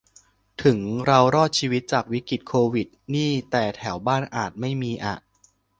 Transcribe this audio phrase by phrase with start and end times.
[0.63, 5.15] ถึงเรารอดชีวิตจากวิกฤติโควิดนี่แต่แถวบ้านอาจไม่มีอะ